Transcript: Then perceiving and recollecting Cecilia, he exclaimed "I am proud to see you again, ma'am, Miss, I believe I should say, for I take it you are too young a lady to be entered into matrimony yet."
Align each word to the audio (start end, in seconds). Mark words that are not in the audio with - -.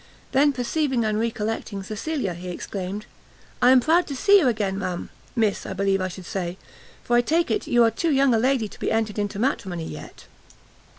Then 0.31 0.51
perceiving 0.51 1.05
and 1.05 1.19
recollecting 1.19 1.83
Cecilia, 1.83 2.33
he 2.33 2.49
exclaimed 2.49 3.05
"I 3.61 3.69
am 3.69 3.79
proud 3.79 4.07
to 4.07 4.15
see 4.15 4.39
you 4.39 4.47
again, 4.47 4.79
ma'am, 4.79 5.11
Miss, 5.35 5.63
I 5.63 5.73
believe 5.73 6.01
I 6.01 6.07
should 6.07 6.25
say, 6.25 6.57
for 7.03 7.15
I 7.17 7.21
take 7.21 7.51
it 7.51 7.67
you 7.67 7.83
are 7.83 7.91
too 7.91 8.09
young 8.09 8.33
a 8.33 8.39
lady 8.39 8.67
to 8.67 8.79
be 8.79 8.91
entered 8.91 9.19
into 9.19 9.37
matrimony 9.37 9.85
yet." 9.87 10.25